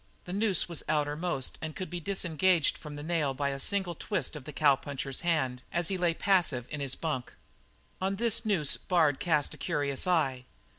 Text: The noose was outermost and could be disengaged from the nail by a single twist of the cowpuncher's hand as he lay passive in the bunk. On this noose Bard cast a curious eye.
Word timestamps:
The 0.25 0.33
noose 0.33 0.67
was 0.67 0.81
outermost 0.89 1.59
and 1.61 1.75
could 1.75 1.91
be 1.91 1.99
disengaged 1.99 2.75
from 2.75 2.95
the 2.95 3.03
nail 3.03 3.35
by 3.35 3.49
a 3.49 3.59
single 3.59 3.93
twist 3.93 4.35
of 4.35 4.45
the 4.45 4.51
cowpuncher's 4.51 5.19
hand 5.21 5.61
as 5.71 5.89
he 5.89 5.97
lay 5.99 6.15
passive 6.15 6.65
in 6.71 6.79
the 6.79 6.97
bunk. 6.99 7.35
On 8.01 8.15
this 8.15 8.43
noose 8.43 8.77
Bard 8.77 9.19
cast 9.19 9.53
a 9.53 9.57
curious 9.59 10.07
eye. 10.07 10.45